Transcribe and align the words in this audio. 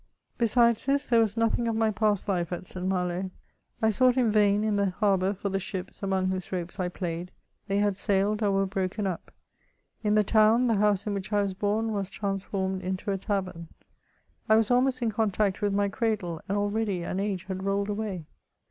Besides 0.39 0.87
this, 0.87 1.07
there 1.09 1.19
was 1.19 1.37
nothing 1.37 1.67
of 1.67 1.75
my 1.75 1.91
past 1.91 2.27
life 2.27 2.51
at 2.51 2.65
St. 2.65 2.87
Malo; 2.87 3.29
I 3.83 3.91
sought 3.91 4.17
in 4.17 4.31
yain 4.31 4.63
in 4.63 4.75
the 4.75 4.89
harbour 4.89 5.31
for 5.35 5.49
the 5.49 5.59
ships, 5.59 6.01
among 6.01 6.31
whose 6.31 6.51
ropes 6.51 6.79
I 6.79 6.89
played; 6.89 7.31
they 7.67 7.77
had 7.77 7.95
sailed 7.97 8.41
or 8.41 8.49
were 8.49 8.65
broken 8.65 9.05
up; 9.05 9.31
in 10.03 10.15
the* 10.15 10.23
town, 10.23 10.65
the 10.65 10.77
house 10.77 11.05
in 11.05 11.13
which 11.13 11.31
I 11.31 11.43
was 11.43 11.53
bom 11.53 11.89
was 11.93 12.09
transformed 12.09 12.81
into 12.81 13.11
a 13.11 13.17
tavern. 13.19 13.67
I 14.49 14.55
was 14.55 14.71
almost 14.71 15.03
in 15.03 15.11
contact 15.11 15.61
with 15.61 15.71
my 15.71 15.87
cradle, 15.87 16.41
and 16.49 16.57
already 16.57 17.03
an 17.03 17.19
age 17.19 17.43
had 17.43 17.61
rolled 17.61 17.87
away. 17.89 18.25